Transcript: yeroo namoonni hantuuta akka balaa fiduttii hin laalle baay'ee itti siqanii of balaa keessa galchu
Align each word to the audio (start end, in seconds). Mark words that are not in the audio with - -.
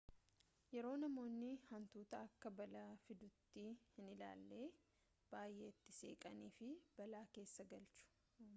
yeroo 0.75 0.93
namoonni 1.01 1.49
hantuuta 1.65 2.21
akka 2.27 2.51
balaa 2.61 2.87
fiduttii 3.03 3.67
hin 3.97 4.09
laalle 4.23 4.63
baay'ee 5.35 5.71
itti 5.75 5.97
siqanii 5.99 6.51
of 6.71 6.91
balaa 7.03 7.25
keessa 7.39 7.71
galchu 7.75 8.11